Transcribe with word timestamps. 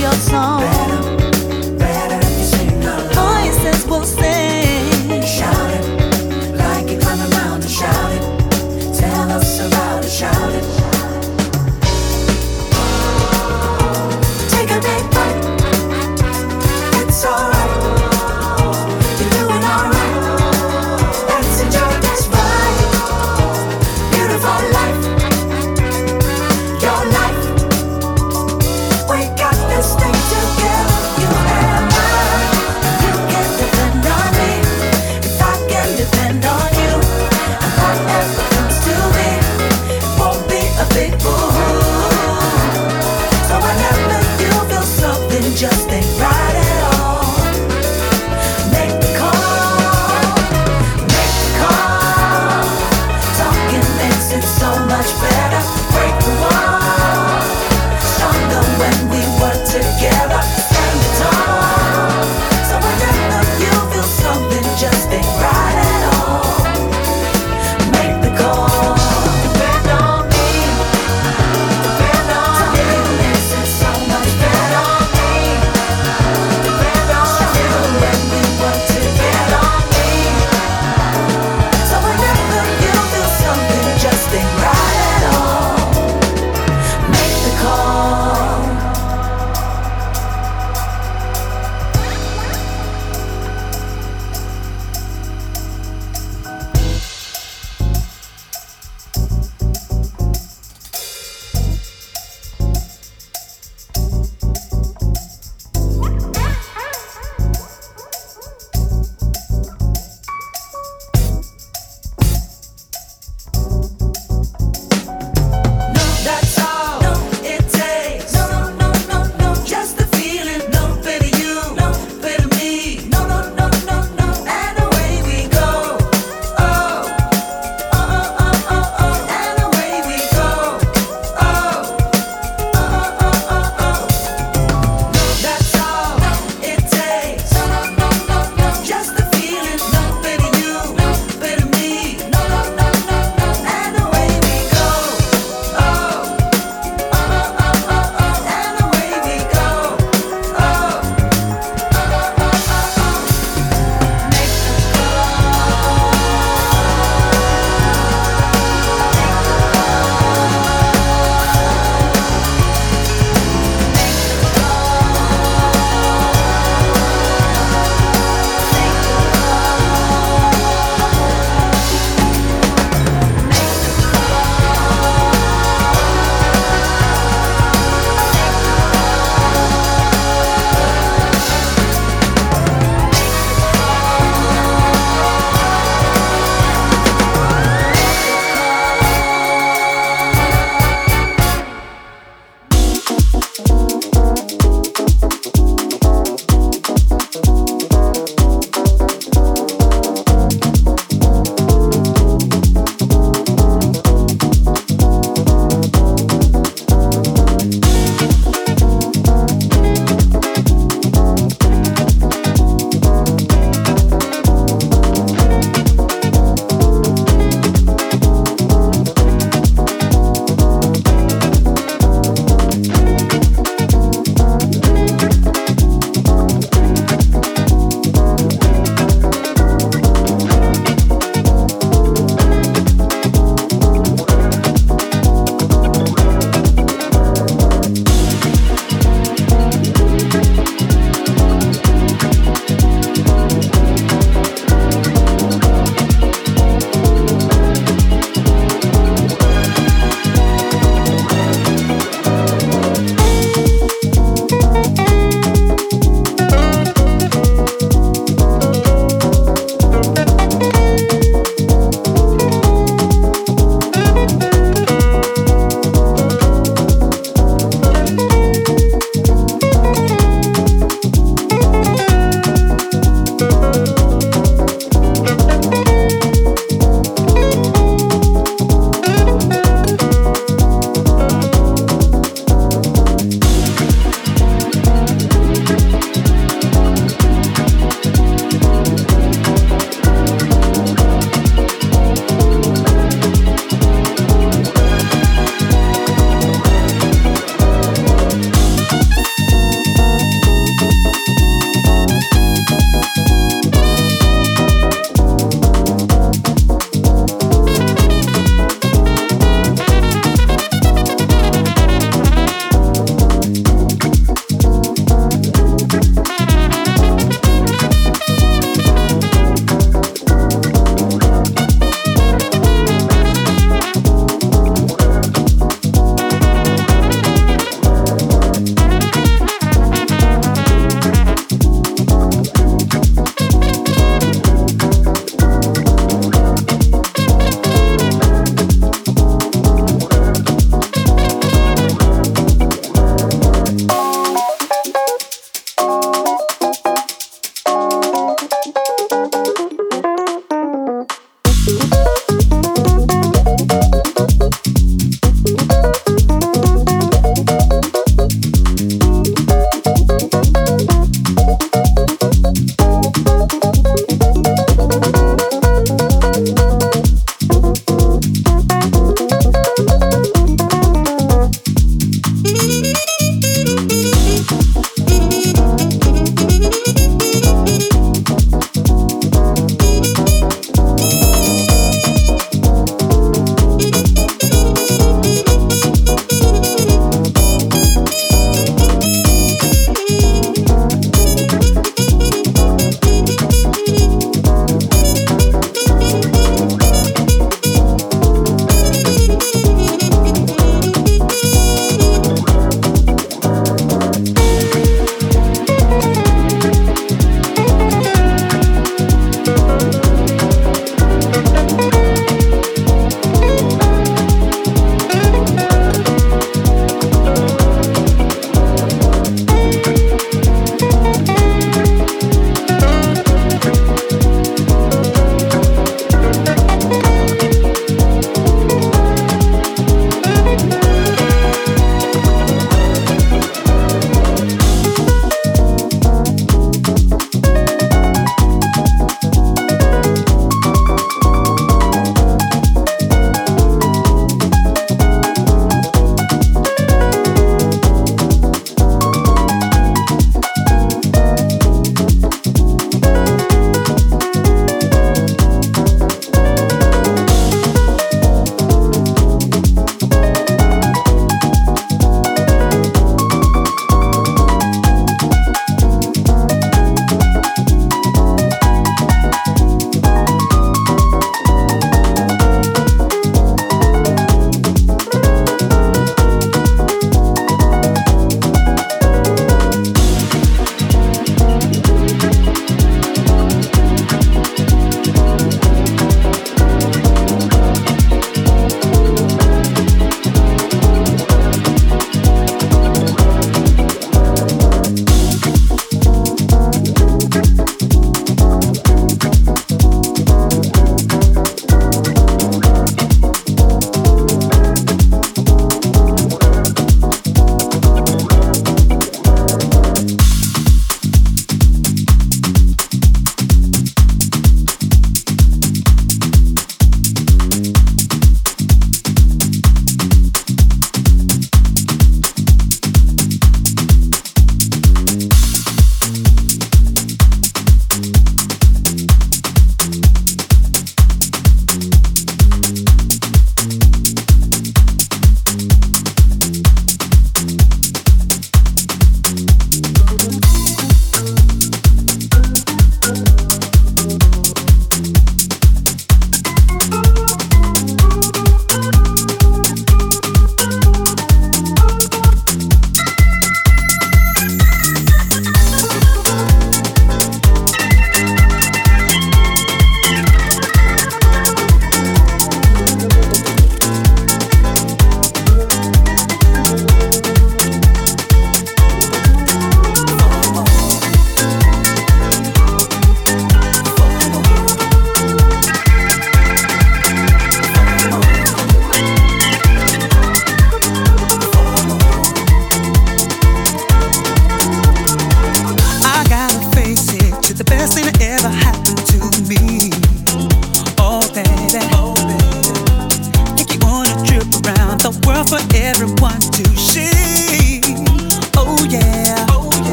your 0.00 0.12
song. 0.12 0.60
Better, 0.62 1.76
better 1.76 2.30
you 2.30 2.44
sing 2.44 2.82
along. 2.82 3.12
Voices 3.12 3.86
will 3.86 4.04
sing. 4.04 4.39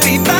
I'll. 0.00 0.37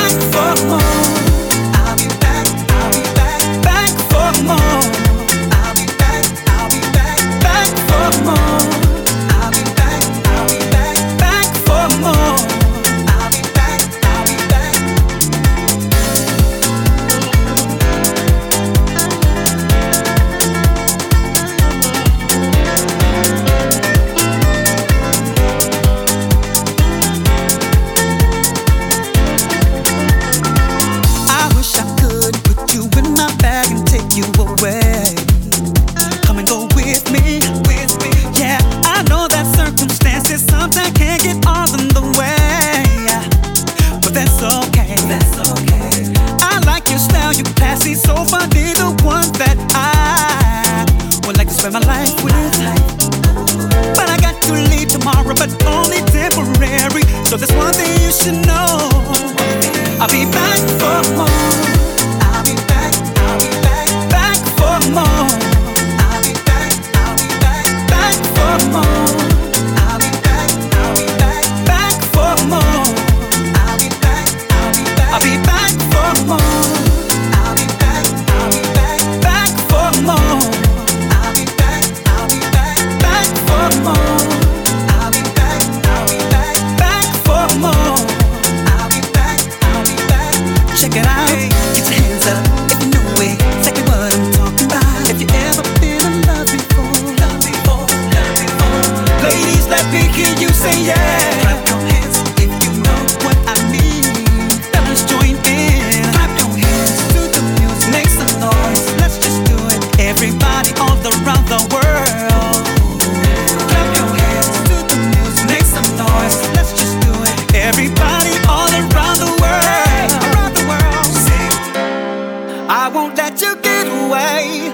I 122.89 122.91
won't 122.91 123.19
let 123.19 123.39
you 123.43 123.55
get 123.61 123.87
away. 123.87 124.73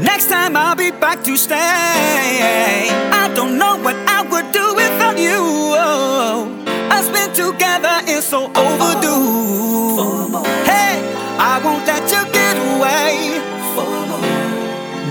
Next 0.00 0.28
time 0.28 0.56
I'll 0.56 0.76
be 0.76 0.92
back 0.92 1.24
to 1.24 1.36
stay. 1.36 1.56
I 1.56 3.32
don't 3.34 3.58
know 3.58 3.76
what 3.82 3.96
I 4.06 4.22
would 4.22 4.52
do 4.52 4.66
without 4.76 5.18
you. 5.18 5.74
Us 6.94 7.10
been 7.10 7.32
together 7.34 7.98
is 8.06 8.24
so 8.24 8.44
overdue. 8.54 10.38
Hey, 10.62 11.02
I 11.52 11.60
won't 11.64 11.84
let 11.84 12.04
you 12.14 12.22
get 12.30 12.54
away. 12.70 13.42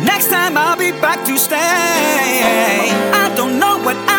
Next 0.06 0.30
time 0.30 0.58
I'll 0.58 0.78
be 0.78 0.92
back 1.04 1.26
to 1.26 1.38
stay. 1.38 1.60
I 3.12 3.30
don't 3.36 3.60
know 3.60 3.78
what 3.84 3.98
I 4.08 4.15